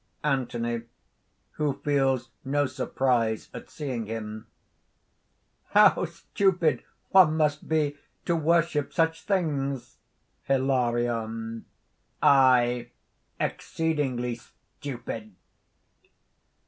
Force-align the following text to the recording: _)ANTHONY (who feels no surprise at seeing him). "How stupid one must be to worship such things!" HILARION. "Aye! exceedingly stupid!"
_)ANTHONY 0.27 0.81
(who 1.57 1.73
feels 1.83 2.31
no 2.43 2.65
surprise 2.65 3.49
at 3.53 3.69
seeing 3.69 4.07
him). 4.07 4.47
"How 5.75 6.05
stupid 6.05 6.83
one 7.09 7.37
must 7.37 7.69
be 7.69 7.97
to 8.25 8.35
worship 8.35 8.91
such 8.93 9.21
things!" 9.21 9.99
HILARION. 10.47 11.65
"Aye! 12.19 12.89
exceedingly 13.39 14.39
stupid!" 14.81 15.35